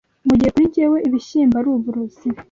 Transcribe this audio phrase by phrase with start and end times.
[0.27, 2.27] mu gihe kuri jyewe ibishyimbo ari uburozi